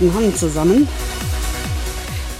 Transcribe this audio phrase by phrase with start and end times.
[0.00, 0.88] dritten Hand zusammen.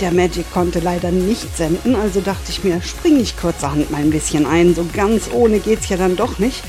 [0.00, 4.10] Der Magic konnte leider nicht senden, also dachte ich mir, springe ich kurzerhand mal ein
[4.10, 4.74] bisschen ein.
[4.74, 6.62] So ganz ohne geht's ja dann doch nicht.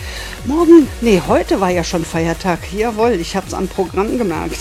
[0.46, 2.60] Morgen, nee, heute war ja schon Feiertag.
[2.76, 4.60] Jawohl, ich hab's am Programm gemerkt.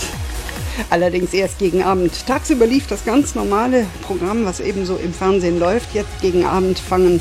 [0.89, 2.25] Allerdings erst gegen Abend.
[2.25, 5.93] Tagsüber lief das ganz normale Programm, was eben so im Fernsehen läuft.
[5.93, 7.19] Jetzt gegen Abend fangen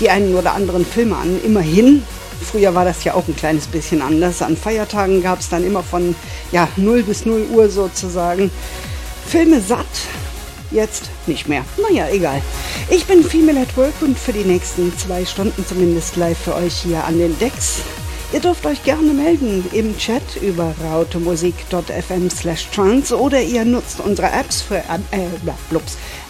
[0.00, 1.40] die einen oder anderen Filme an.
[1.44, 2.02] Immerhin.
[2.50, 4.42] Früher war das ja auch ein kleines bisschen anders.
[4.42, 6.14] An Feiertagen gab es dann immer von
[6.52, 8.50] ja, 0 bis 0 Uhr sozusagen
[9.26, 9.86] Filme satt
[10.70, 11.64] Jetzt nicht mehr.
[11.76, 12.40] Naja, egal.
[12.90, 16.74] Ich bin Female at Work und für die nächsten zwei Stunden zumindest live für euch
[16.74, 17.80] hier an den Decks.
[18.32, 24.30] Ihr dürft euch gerne melden im Chat über rautemusik.fm slash trans oder ihr nutzt unsere
[24.30, 25.26] Apps für äh,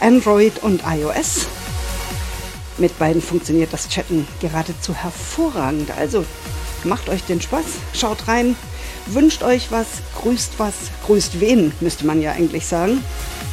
[0.01, 1.47] Android und iOS.
[2.81, 5.91] Mit beiden funktioniert das Chatten geradezu hervorragend.
[5.99, 6.25] Also
[6.85, 8.57] macht euch den Spaß, schaut rein,
[9.05, 9.87] wünscht euch was,
[10.19, 10.75] grüßt was,
[11.05, 13.05] grüßt wen, müsste man ja eigentlich sagen.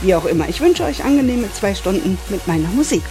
[0.01, 3.03] Wie auch immer, ich wünsche euch angenehme zwei Stunden mit meiner Musik.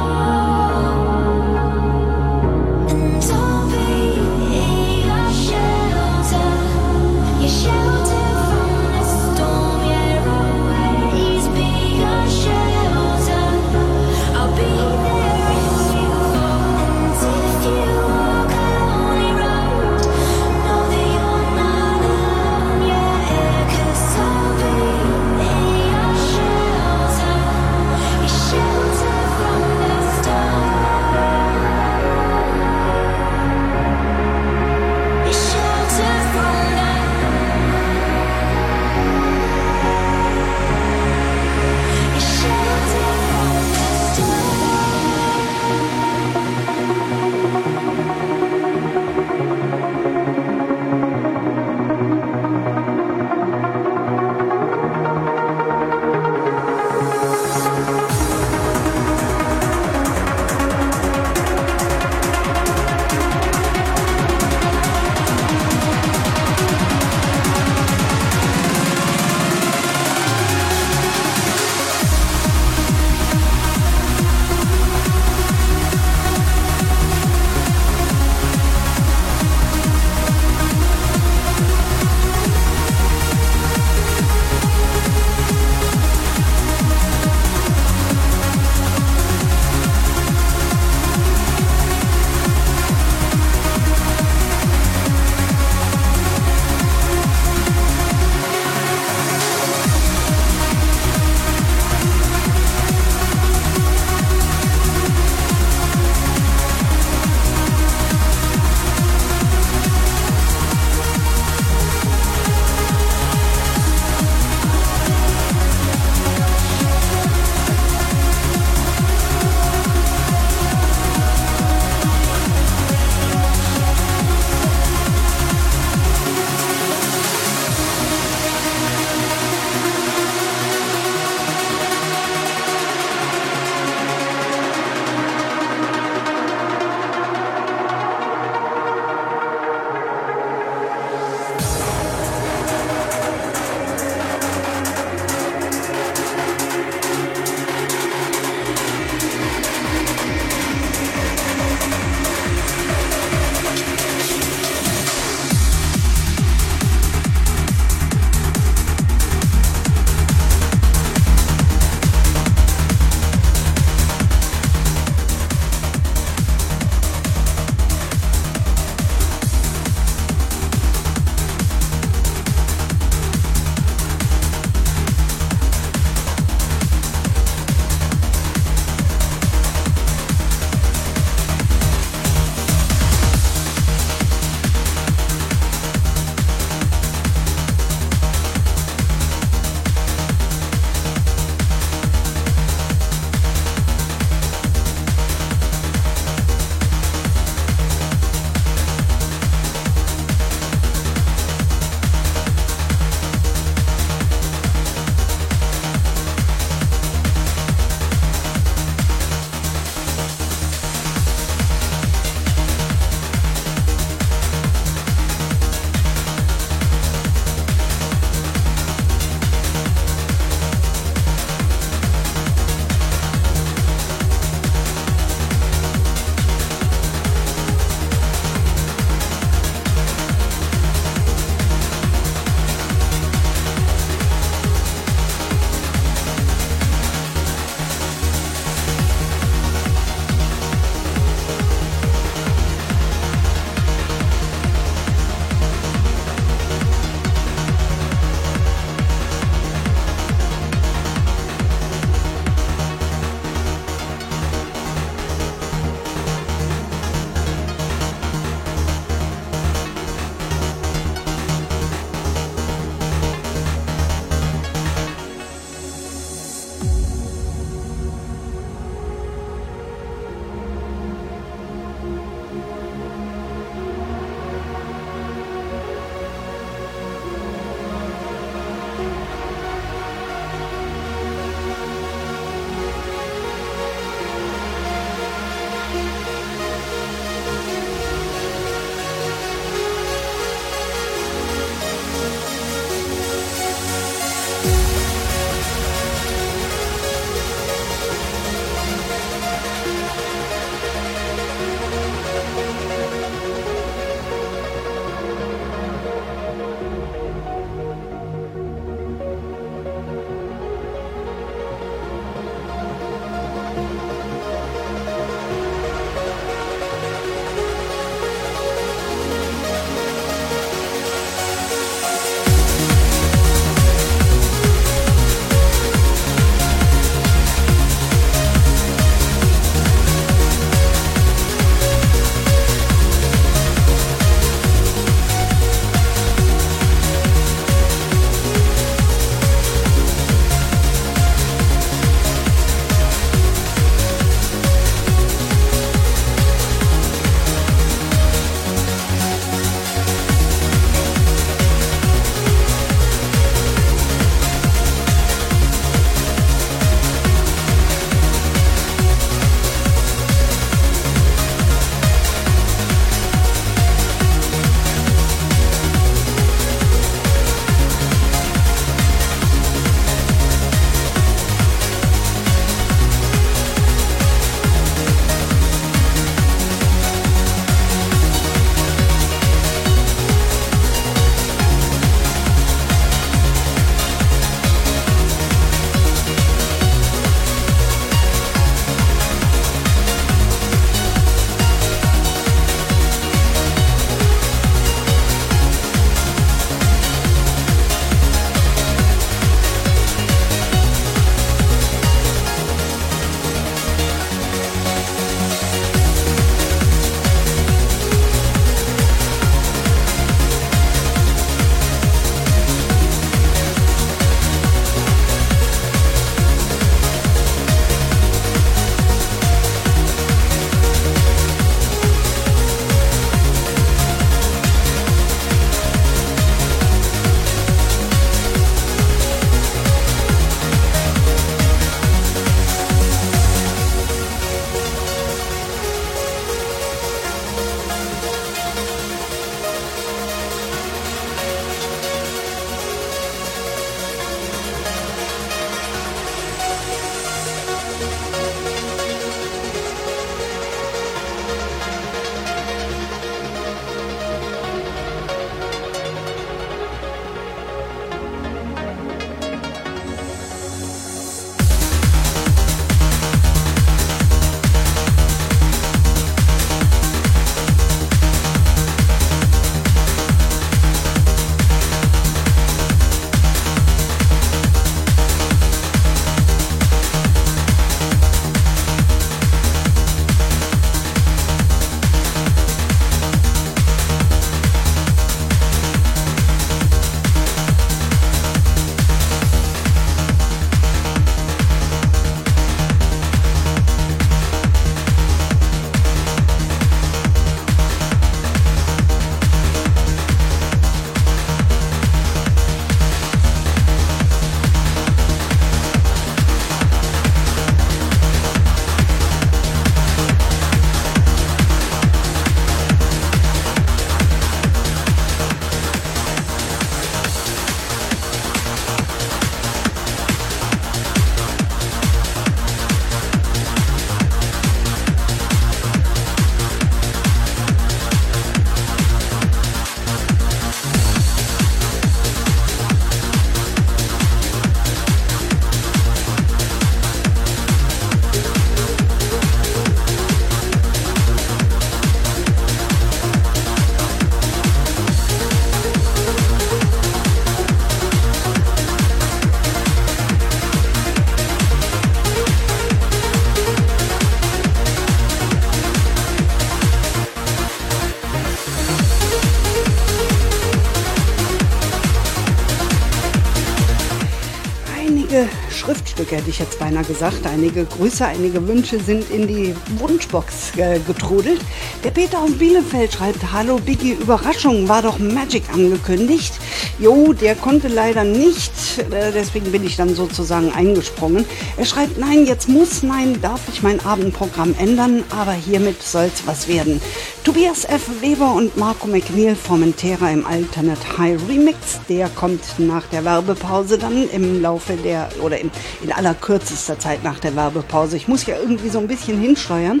[566.32, 571.60] Hätte ich jetzt beinahe gesagt, einige Grüße, einige Wünsche sind in die Wunschbox äh, getrudelt.
[572.02, 576.54] Der Peter aus Bielefeld schreibt, Hallo Biggie, Überraschung, war doch Magic angekündigt.
[576.98, 578.72] Jo, der konnte leider nicht,
[579.10, 581.44] äh, deswegen bin ich dann sozusagen eingesprungen.
[581.76, 586.66] Er schreibt, nein, jetzt muss, nein, darf ich mein Abendprogramm ändern, aber hiermit soll's was
[586.66, 587.02] werden.
[587.44, 588.22] Tobias F.
[588.22, 591.98] Weber und Marco McNeil formen Terra im Alternate High Remix.
[592.08, 595.68] Der kommt nach der Werbepause dann im Laufe der oder in,
[596.04, 598.16] in aller kürzester Zeit nach der Werbepause.
[598.16, 600.00] Ich muss ja irgendwie so ein bisschen hinsteuern.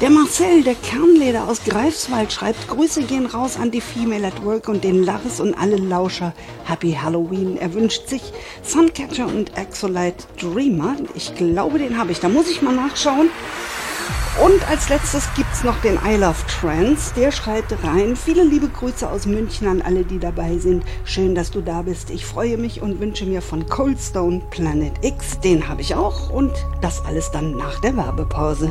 [0.00, 4.68] Der Marcel, der Kernleder aus Greifswald, schreibt Grüße gehen raus an die Female at Work
[4.68, 6.34] und den Lars und alle Lauscher.
[6.66, 7.56] Happy Halloween.
[7.56, 8.22] Er wünscht sich
[8.62, 10.94] Suncatcher und Exolite Dreamer.
[11.16, 12.20] Ich glaube, den habe ich.
[12.20, 13.28] Da muss ich mal nachschauen.
[14.44, 17.14] Und als letztes gibt's noch den I Love Trends.
[17.14, 18.16] Der schreit rein.
[18.16, 20.84] Viele liebe Grüße aus München an alle, die dabei sind.
[21.04, 22.10] Schön, dass du da bist.
[22.10, 25.40] Ich freue mich und wünsche mir von Coldstone Planet X.
[25.40, 26.28] Den habe ich auch.
[26.28, 28.70] Und das alles dann nach der Werbepause.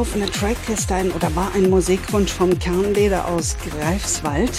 [0.00, 4.50] Eben gelaufene Track ist ein oder war ein Musikwunsch vom Kernleder aus Greifswald.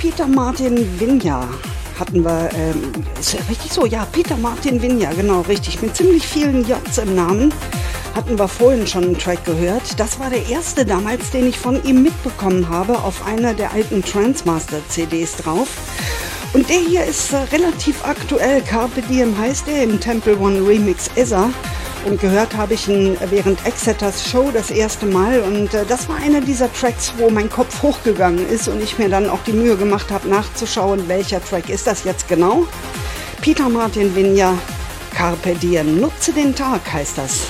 [0.00, 1.48] Peter Martin Vinja
[1.98, 3.86] hatten wir, ähm, ist richtig so?
[3.86, 7.52] Ja, Peter Martin Vinja, genau, richtig, mit ziemlich vielen J's im Namen
[8.14, 9.98] hatten wir vorhin schon einen Track gehört.
[9.98, 14.02] Das war der erste damals, den ich von ihm mitbekommen habe, auf einer der alten
[14.02, 15.68] Transmaster CDs drauf.
[16.52, 18.62] Und der hier ist äh, relativ aktuell.
[18.62, 21.50] Carpe Diem heißt er, im Temple One Remix er.
[22.04, 25.40] Und gehört habe ich ihn während Exeters Show das erste Mal.
[25.40, 29.08] Und äh, das war einer dieser Tracks, wo mein Kopf hochgegangen ist und ich mir
[29.08, 32.66] dann auch die Mühe gemacht habe, nachzuschauen, welcher Track ist das jetzt genau.
[33.40, 34.56] Peter Martin Vinja,
[35.14, 36.00] Carpe Diem.
[36.00, 37.40] Nutze den Tag heißt das.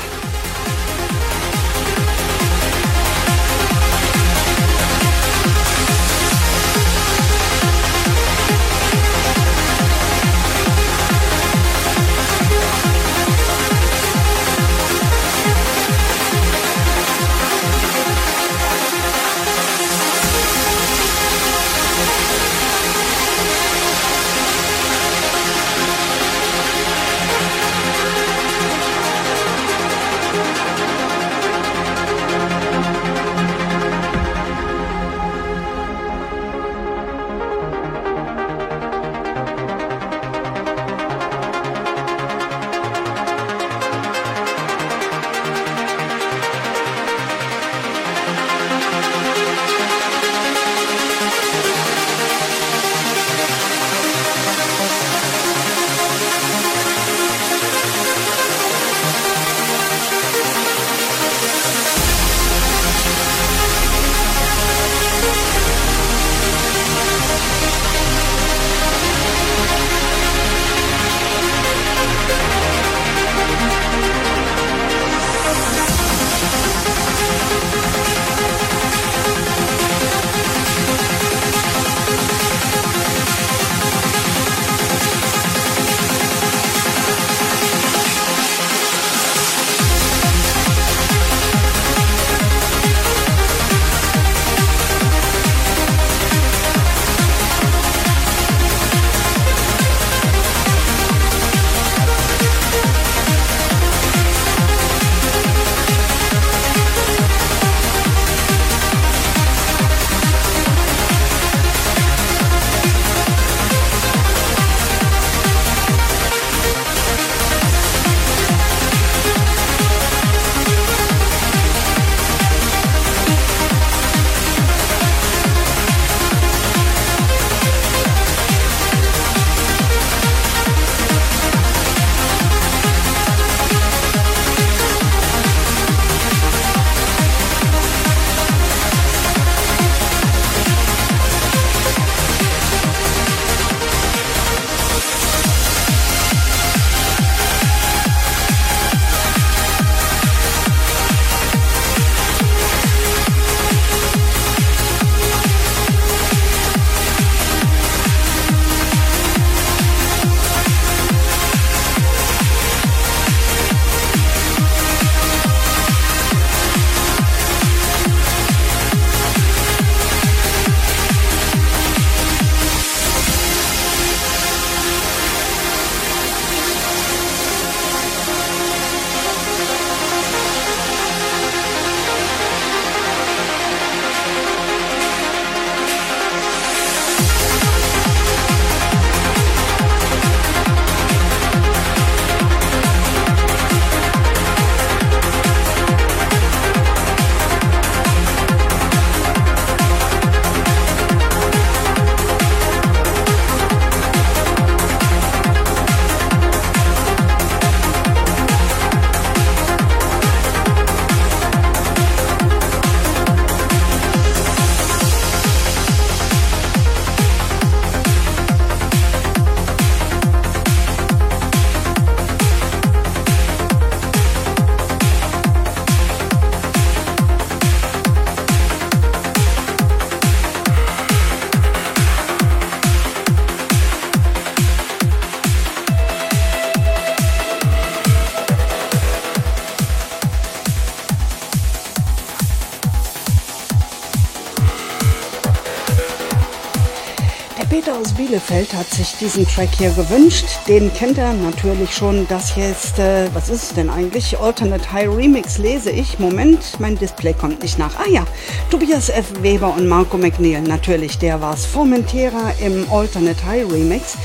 [248.55, 250.47] Bielefeld hat sich diesen Track hier gewünscht.
[250.69, 252.25] Den kennt er natürlich schon.
[252.29, 254.39] Das hier ist, äh, was ist es denn eigentlich?
[254.39, 256.21] Alternate High Remix lese ich.
[256.21, 257.99] Moment, mein Display kommt nicht nach.
[257.99, 258.25] Ah ja,
[258.71, 259.43] Tobias F.
[259.43, 260.63] Weber und Marco McNeil.
[260.63, 261.67] Natürlich, der war's.
[261.67, 264.17] Formentera im Alternate High Remix.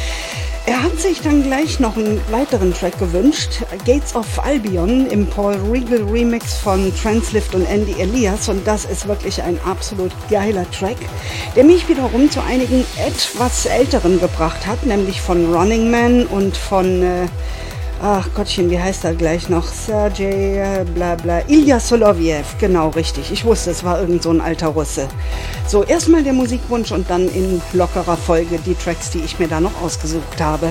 [0.99, 6.03] Hat sich dann gleich noch einen weiteren Track gewünscht, Gates of Albion im Paul Regal
[6.03, 10.97] Remix von Translift und Andy Elias und das ist wirklich ein absolut geiler Track,
[11.55, 17.01] der mich wiederum zu einigen etwas älteren gebracht hat, nämlich von Running Man und von
[17.01, 17.27] äh,
[18.01, 19.67] Ach Gottchen, wie heißt er gleich noch?
[19.67, 21.41] Sergej, bla bla.
[21.47, 23.29] Ilya Soloviev, genau richtig.
[23.29, 25.09] Ich wusste, es war irgend so ein alter Russe.
[25.69, 29.61] So, erstmal der Musikwunsch und dann in lockerer Folge die Tracks, die ich mir da
[29.61, 30.67] noch ausgesucht habe.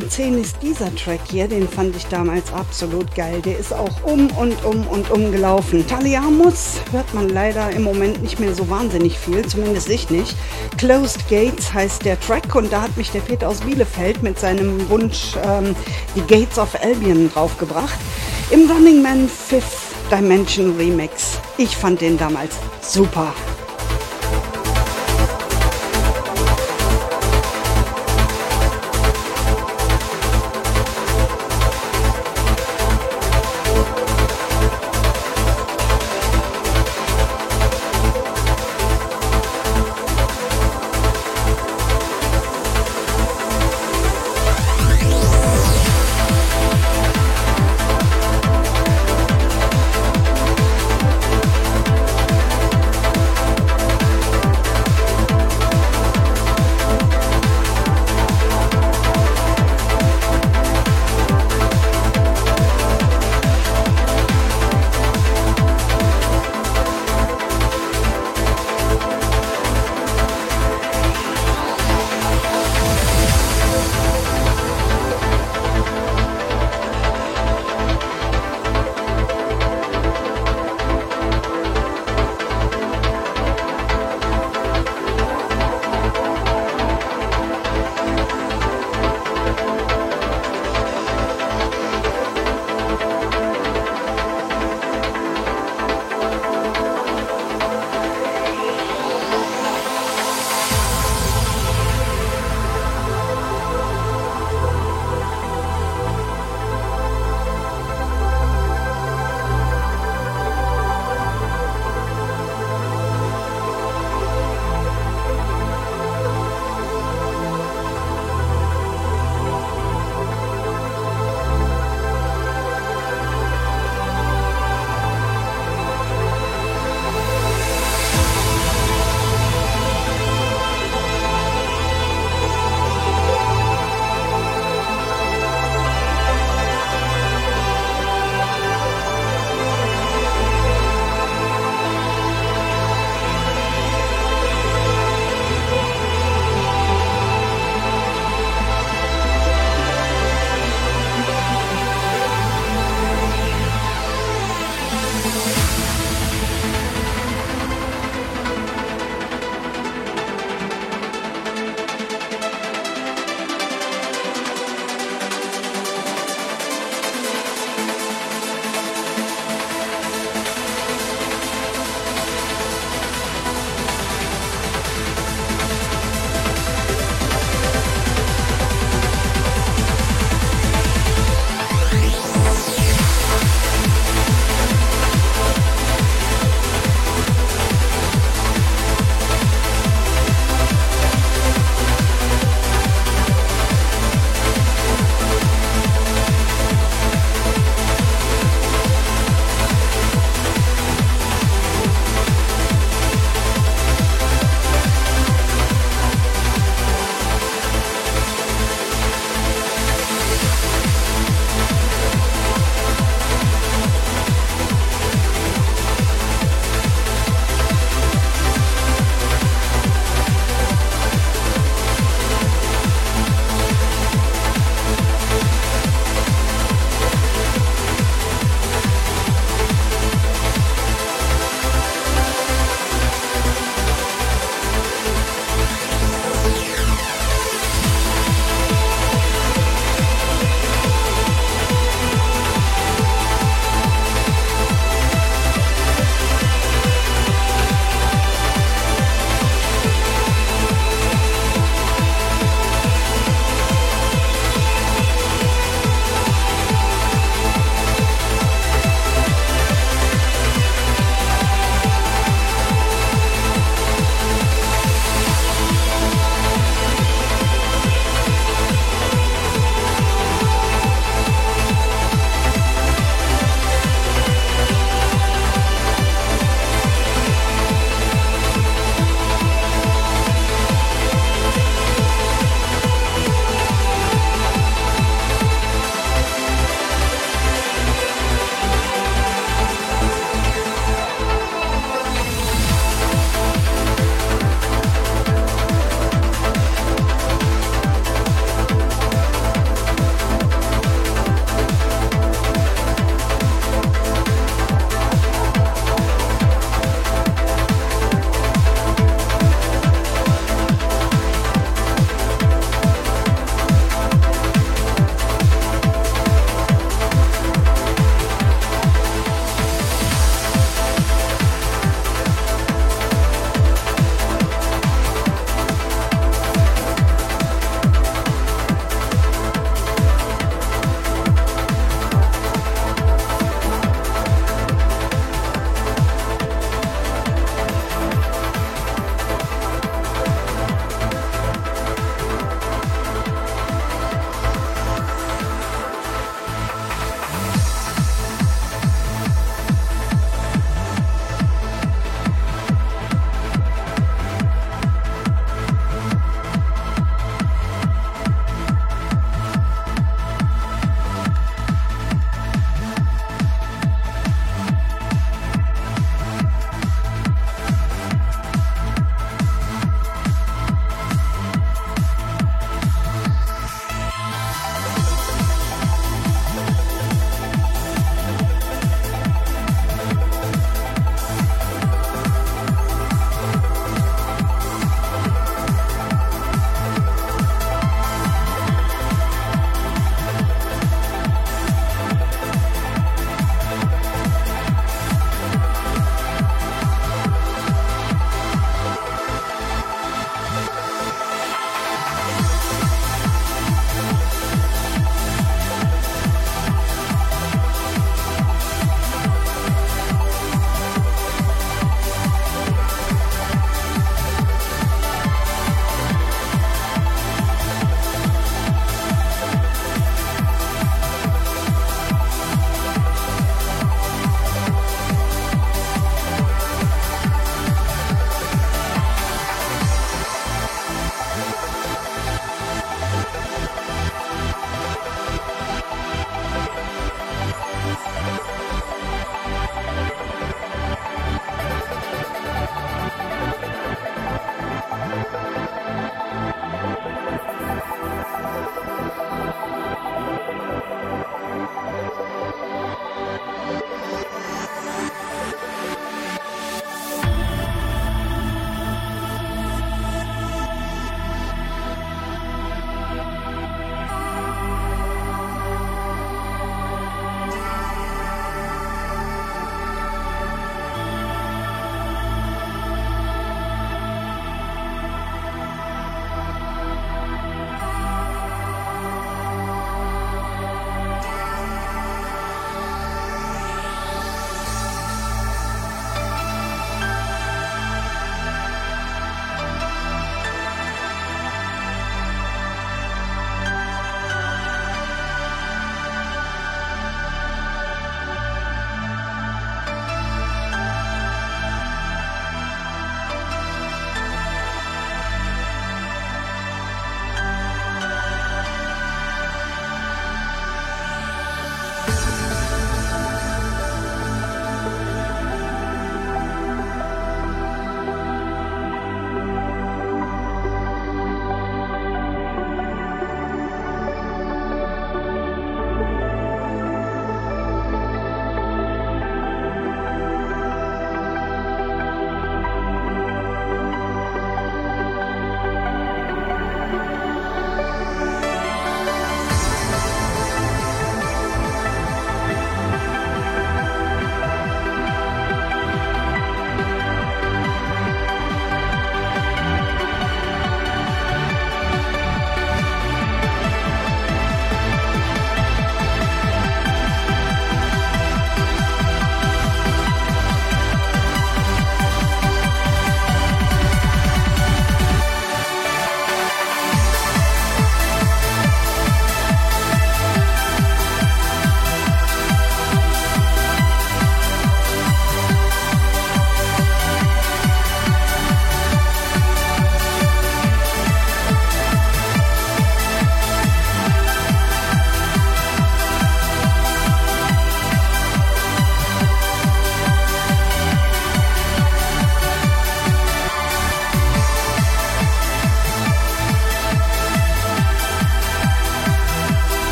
[0.00, 3.40] 2010 ist dieser Track hier, den fand ich damals absolut geil.
[3.42, 5.86] Der ist auch um und um und um gelaufen.
[5.86, 10.36] Taliamus hört man leider im Moment nicht mehr so wahnsinnig viel, zumindest ich nicht.
[10.76, 14.88] Closed Gates heißt der Track und da hat mich der Peter aus Bielefeld mit seinem
[14.90, 15.74] Wunsch ähm,
[16.14, 17.98] die Gates of Albion draufgebracht.
[18.50, 21.38] Im Running Man Fifth Dimension Remix.
[21.56, 23.32] Ich fand den damals super.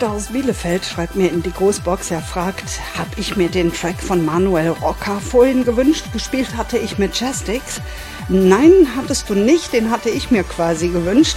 [0.00, 4.00] Peter aus Bielefeld schreibt mir in die Großbox, er fragt, habe ich mir den Track
[4.00, 6.06] von Manuel Rocker vorhin gewünscht?
[6.14, 7.82] Gespielt hatte ich mit Chastix.
[8.30, 11.36] Nein, hattest du nicht, den hatte ich mir quasi gewünscht.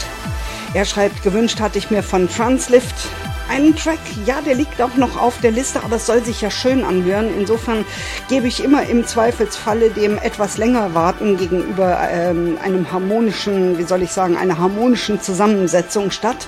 [0.73, 2.95] Er schreibt, gewünscht hatte ich mir von Translift
[3.49, 6.49] einen Track, ja, der liegt auch noch auf der Liste, aber es soll sich ja
[6.49, 7.29] schön anhören.
[7.37, 7.85] Insofern
[8.29, 14.01] gebe ich immer im Zweifelsfalle dem etwas länger warten gegenüber ähm, einem harmonischen, wie soll
[14.01, 16.47] ich sagen, einer harmonischen Zusammensetzung statt.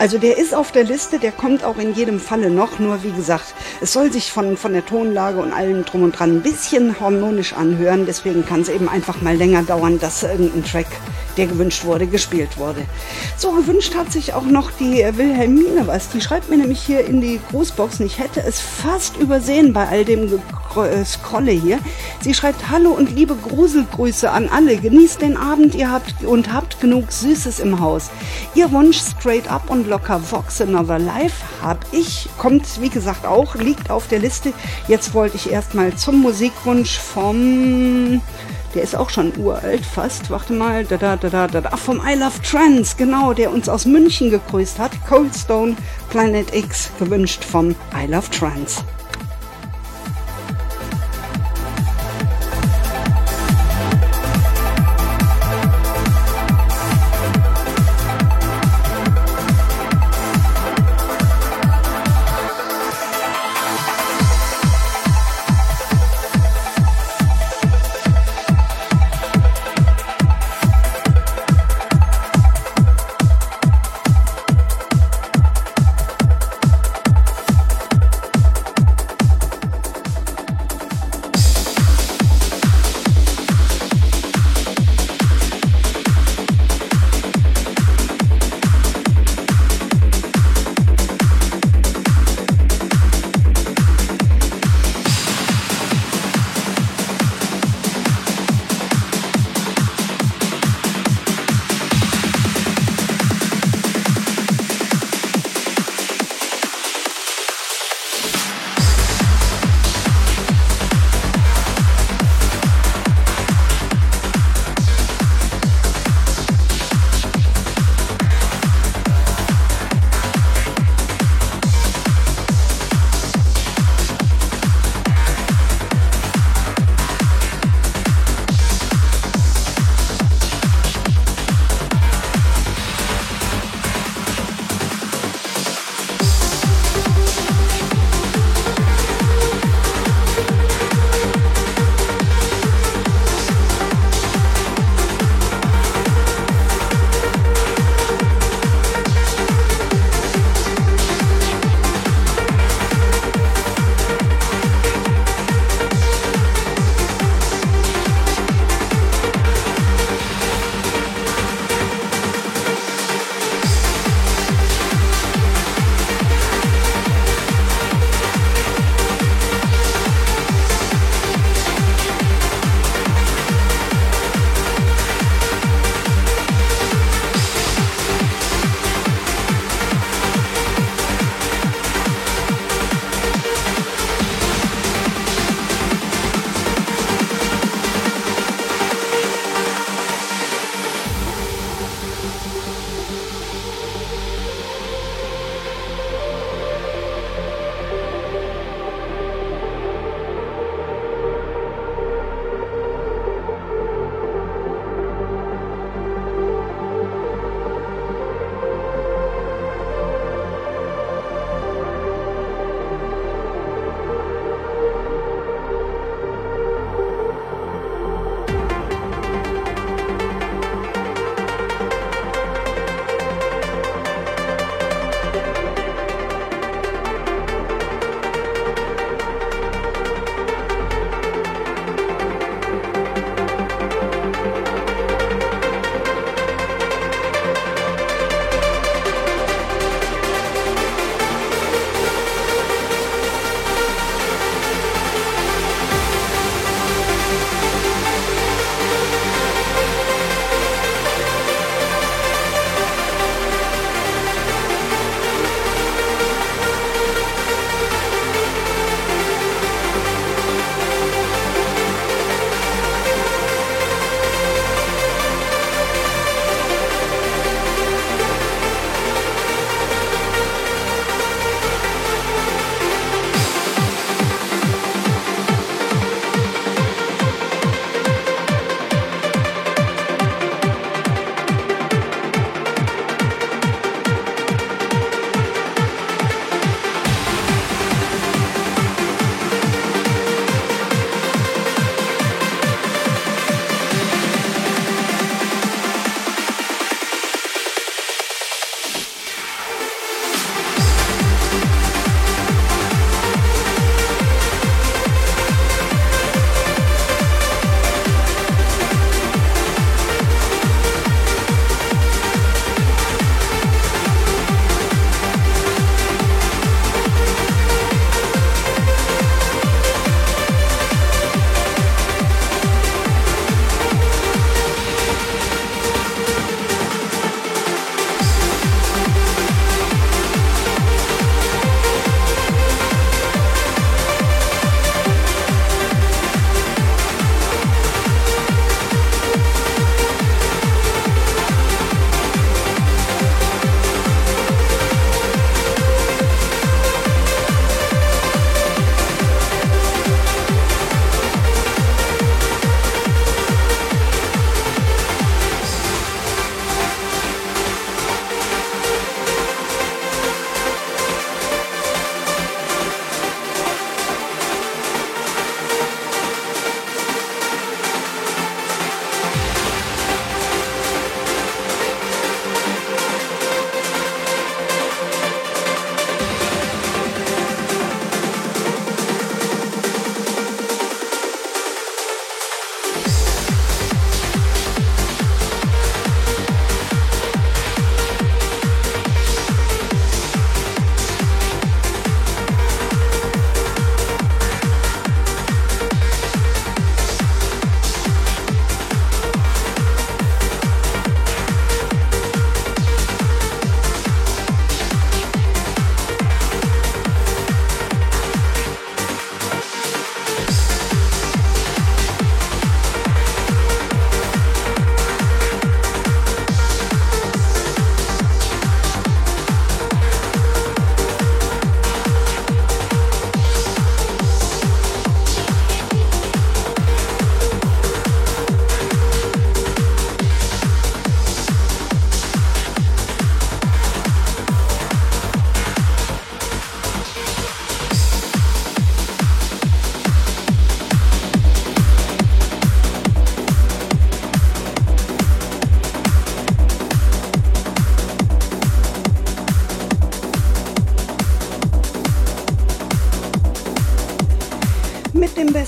[0.00, 3.12] Also der ist auf der Liste, der kommt auch in jedem Falle noch, nur wie
[3.12, 6.98] gesagt, es soll sich von, von der Tonlage und allem drum und dran ein bisschen
[6.98, 8.06] harmonisch anhören.
[8.06, 10.86] Deswegen kann es eben einfach mal länger dauern, dass irgendein Track,
[11.40, 12.82] der gewünscht wurde, gespielt wurde.
[13.38, 16.10] So gewünscht hat sich auch noch die Wilhelmine was.
[16.10, 20.04] Die schreibt mir nämlich hier in die Grußboxen, ich hätte es fast übersehen bei all
[20.04, 20.30] dem
[20.76, 21.78] äh, Scrolle hier.
[22.20, 24.76] Sie schreibt Hallo und liebe Gruselgrüße an alle.
[24.76, 28.10] Genießt den Abend, ihr habt und habt genug Süßes im Haus.
[28.54, 33.54] Ihr Wunsch straight up und locker Vox Another Life hab ich, kommt wie gesagt auch,
[33.54, 34.52] liegt auf der Liste.
[34.88, 38.20] Jetzt wollte ich erstmal zum Musikwunsch vom
[38.74, 40.30] der ist auch schon uralt fast.
[40.30, 41.68] Warte mal, da da da da da.
[41.72, 44.92] Ach, vom I Love Trends, genau, der uns aus München gegrüßt hat.
[45.08, 45.76] Coldstone
[46.10, 48.84] Planet X gewünscht vom I Love Trends.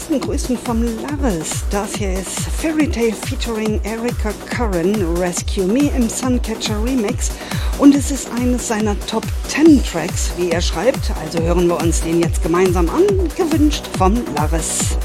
[0.03, 1.63] Besten Grüßen vom Laris.
[1.71, 7.31] Das hier ist Fairy Tale featuring Erika Curran, Rescue Me im Suncatcher Remix.
[7.79, 11.13] Und es ist eines seiner Top 10 Tracks, wie er schreibt.
[11.21, 13.05] Also hören wir uns den jetzt gemeinsam an.
[13.37, 14.97] Gewünscht vom Laris.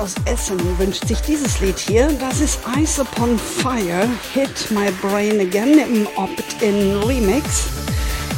[0.00, 2.08] Aus Essen wünscht sich dieses Lied hier.
[2.18, 7.66] Das ist Ice Upon Fire, Hit My Brain Again im Opt-in Remix.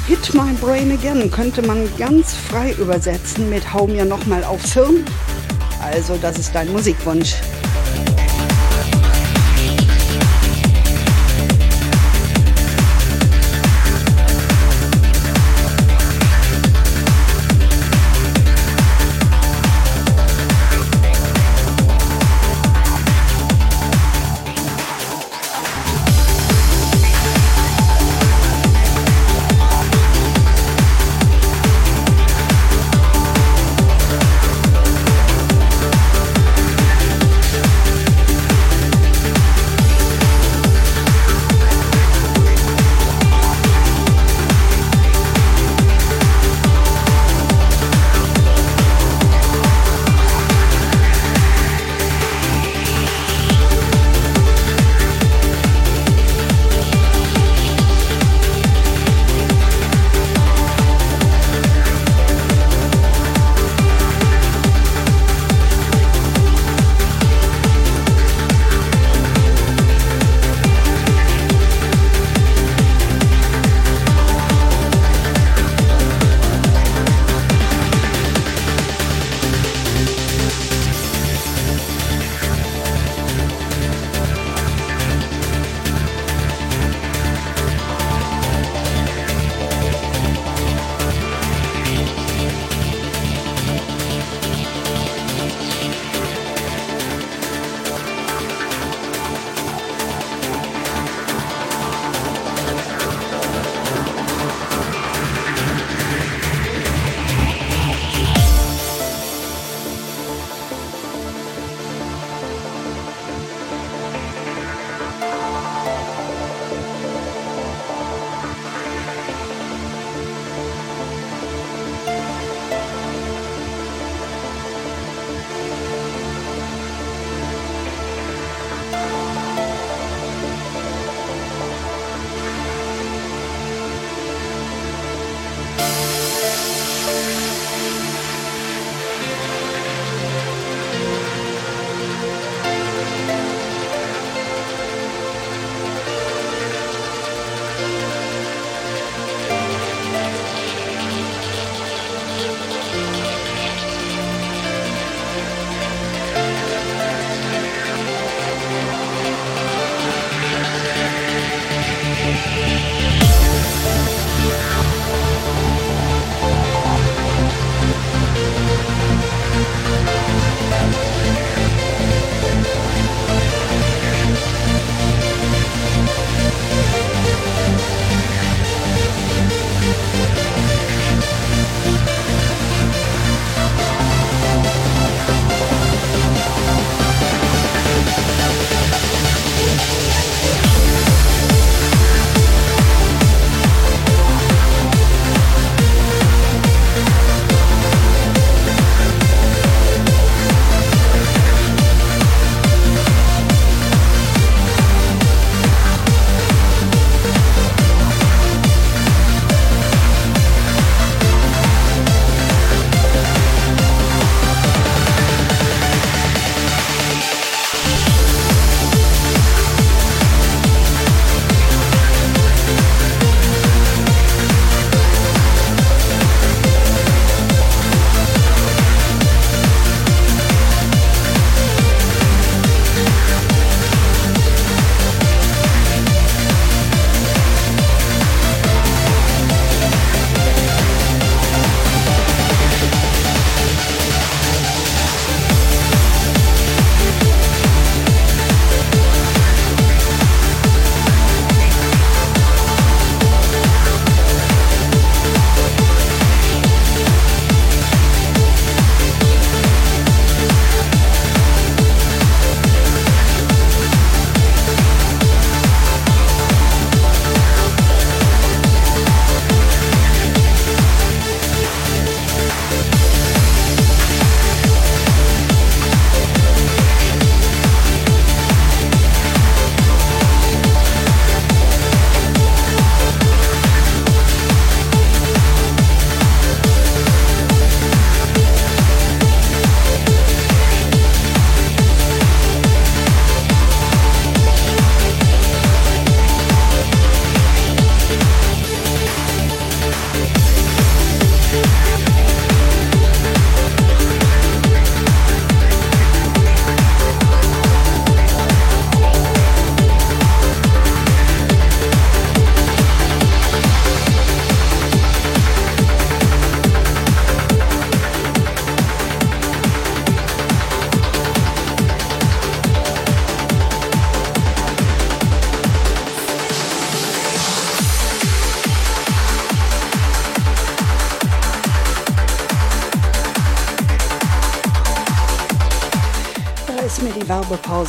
[0.09, 5.05] Hit My Brain Again könnte man ganz frei übersetzen mit Hau mir nochmal aufs Hirn.
[5.81, 7.37] Also, das ist dein Musikwunsch.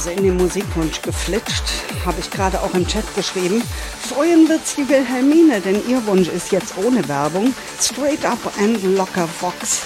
[0.03, 1.63] Werbepause in den Musikwunsch geflitscht.
[2.05, 3.61] Habe ich gerade auch im Chat geschrieben.
[4.01, 7.53] Freuen wird's die Wilhelmine, denn ihr Wunsch ist jetzt ohne Werbung.
[7.79, 9.83] Straight Up and Locker Vox.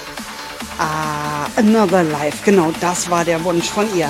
[0.80, 2.40] Ah, Another Life.
[2.46, 4.10] Genau das war der Wunsch von ihr.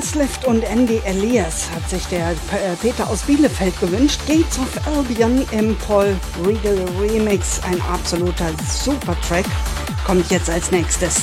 [0.00, 4.18] Facelift und Andy Elias hat sich der äh, Peter aus Bielefeld gewünscht.
[4.26, 6.16] Gates of Albion im Paul
[6.46, 7.60] Riegel Remix.
[7.64, 9.44] Ein absoluter Super-Track.
[10.06, 11.16] Kommt jetzt als nächstes.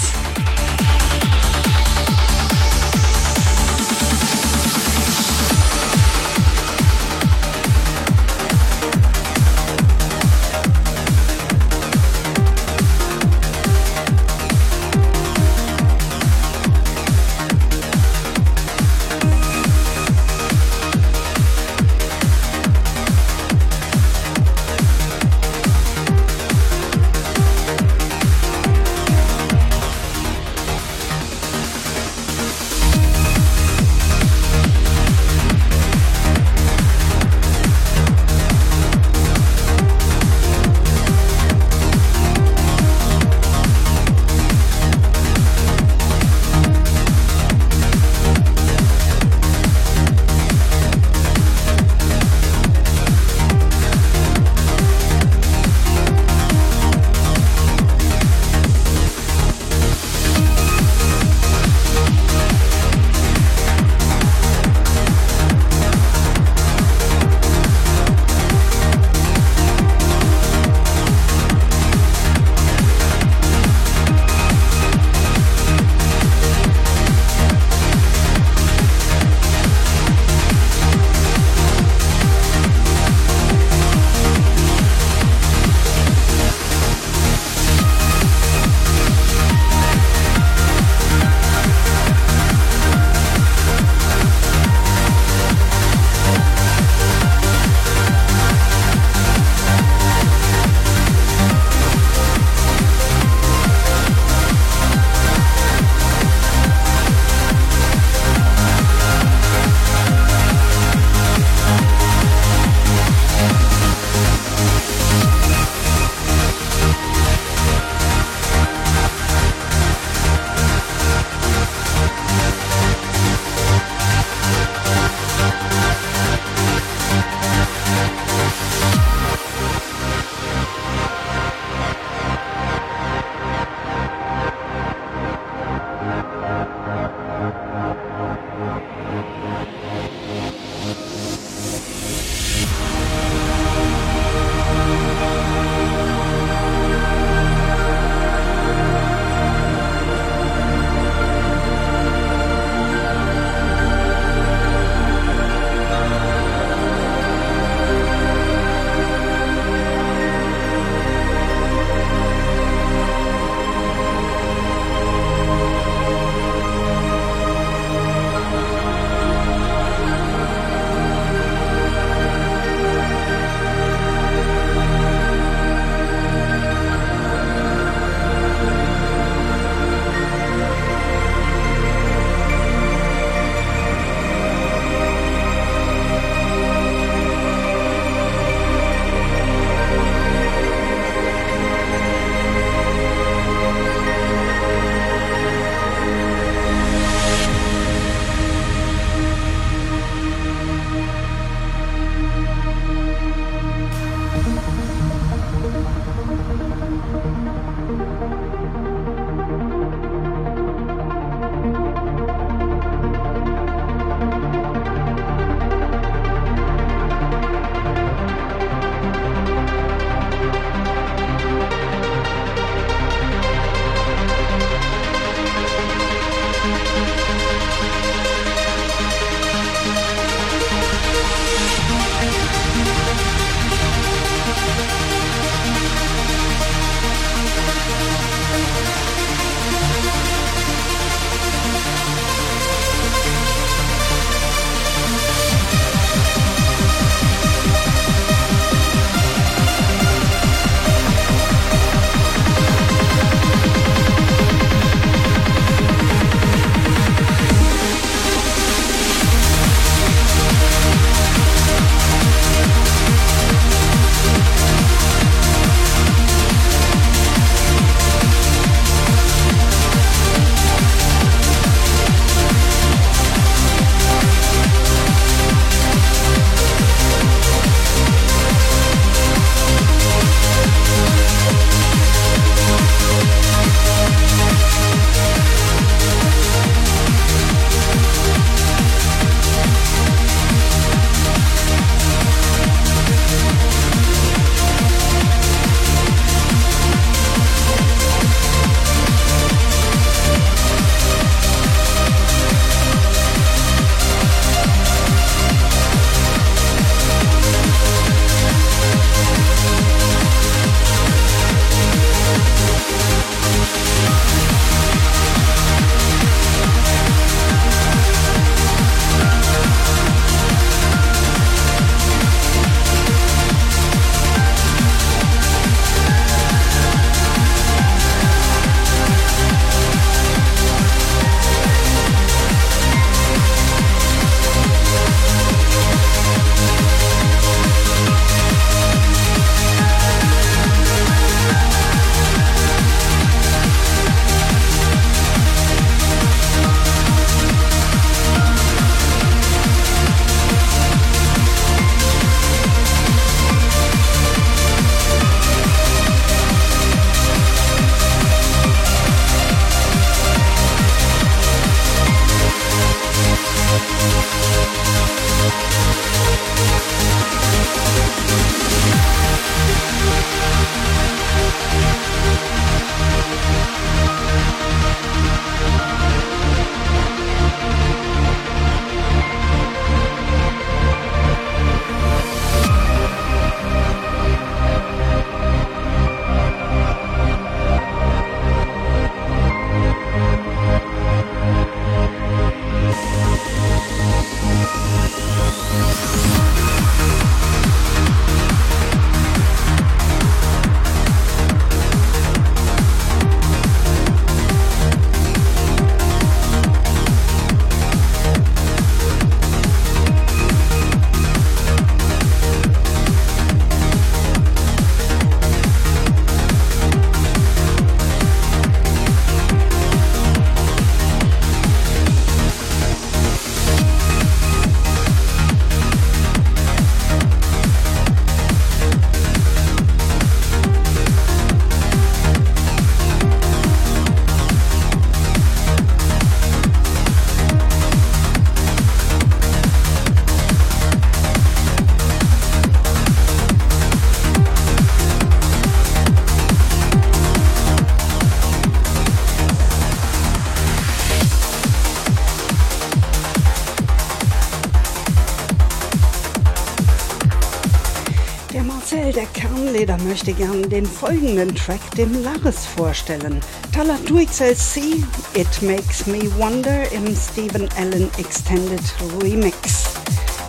[460.18, 463.39] Möchte gern den folgenden Track dem Laris vorstellen.
[463.72, 465.03] Talatu XLC,
[465.35, 468.81] It Makes Me Wonder im Stephen Allen Extended
[469.22, 469.84] Remix.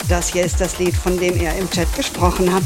[0.08, 2.64] Das hier ist das Lied, von dem er im Chat gesprochen hat.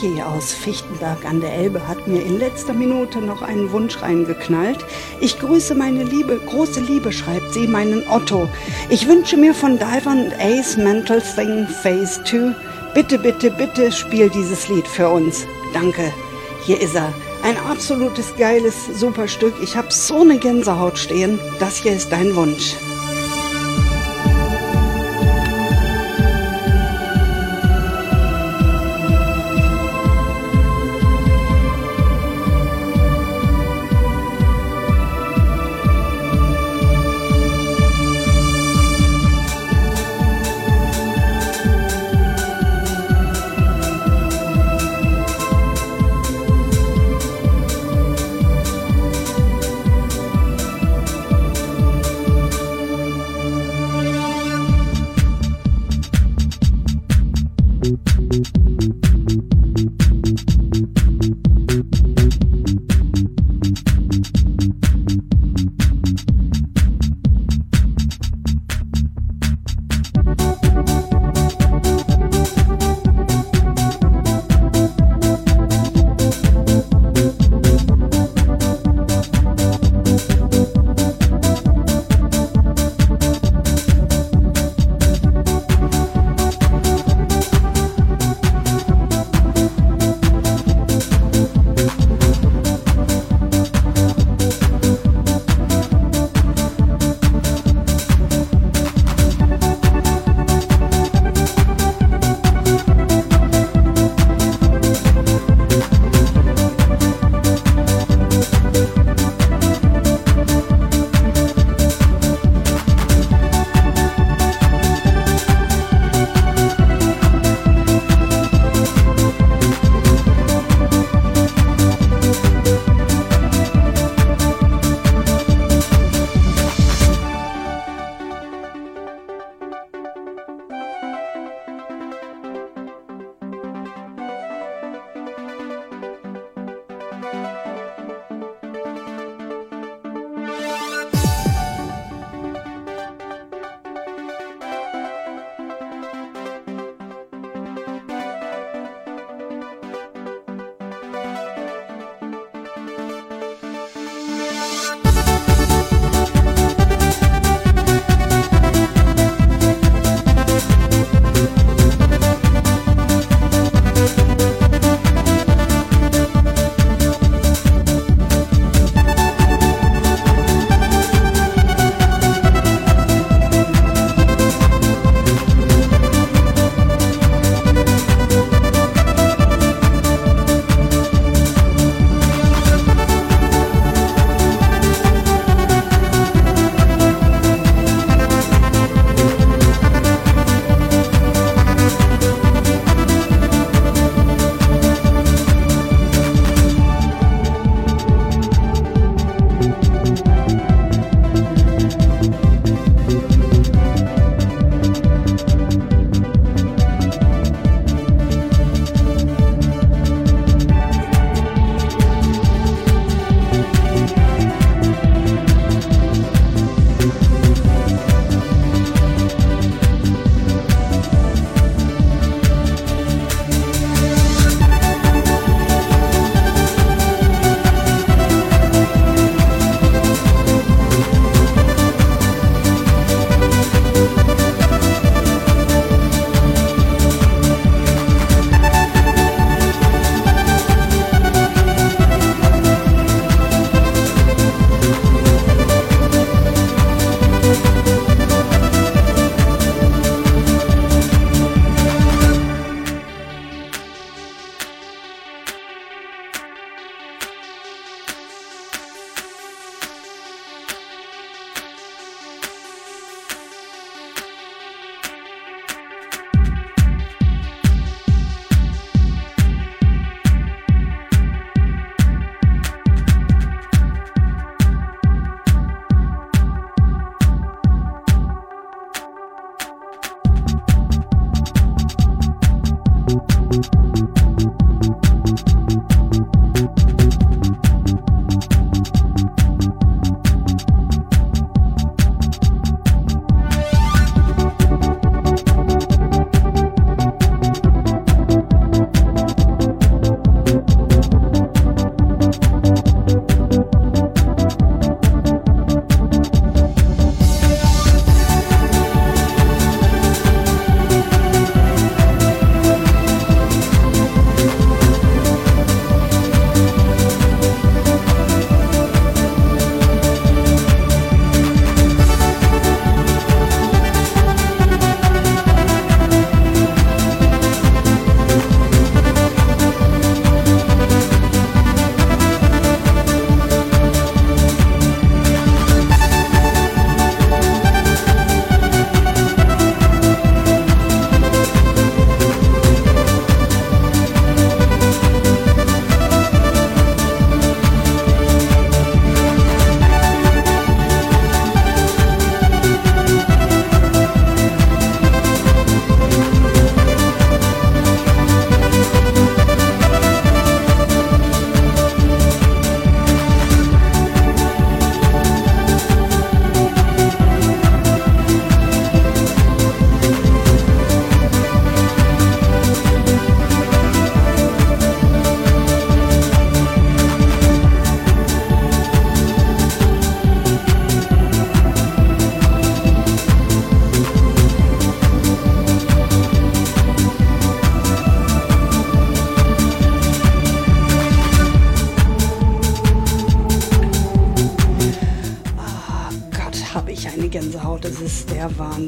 [0.00, 4.84] Jackie aus Fichtenberg an der Elbe hat mir in letzter Minute noch einen Wunsch reingeknallt.
[5.20, 8.48] Ich grüße meine Liebe, große Liebe, schreibt sie, meinen Otto.
[8.90, 12.54] Ich wünsche mir von Diver und Ace Mental Thing Phase 2.
[12.94, 15.46] Bitte, bitte, bitte spiel dieses Lied für uns.
[15.74, 16.12] Danke.
[16.64, 17.12] Hier ist er.
[17.42, 19.54] Ein absolutes geiles, super Stück.
[19.62, 21.40] Ich hab so eine Gänsehaut stehen.
[21.58, 22.76] Das hier ist dein Wunsch.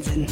[0.01, 0.27] Wahnsinn.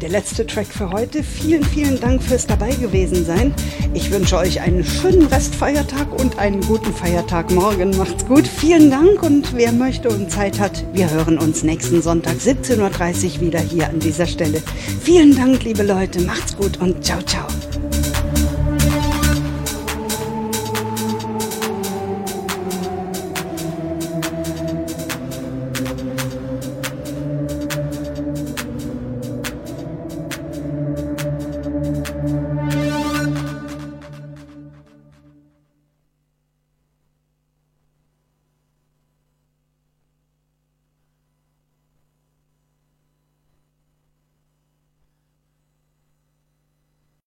[0.00, 1.22] Der letzte Track für heute.
[1.22, 3.54] Vielen, vielen Dank fürs dabei gewesen sein.
[3.94, 7.96] Ich wünsche euch einen schönen Restfeiertag und einen guten Feiertag morgen.
[7.96, 8.46] Macht's gut.
[8.46, 13.40] Vielen Dank und wer möchte und Zeit hat, wir hören uns nächsten Sonntag 17.30 Uhr
[13.40, 14.62] wieder hier an dieser Stelle.
[15.02, 16.20] Vielen Dank, liebe Leute.
[16.20, 17.46] Macht's gut und ciao, ciao.